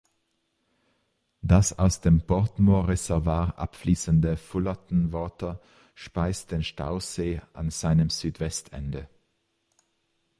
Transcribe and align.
Das 1.43 1.77
aus 1.77 2.01
dem 2.01 2.25
Portmore 2.25 2.87
Reservoir 2.87 3.53
abfließende 3.59 4.35
Fullarton 4.35 5.13
Water 5.13 5.61
speist 5.93 6.49
den 6.49 6.63
Stausee 6.63 7.39
an 7.53 7.69
seinem 7.69 8.09
Südwestende. 8.09 9.07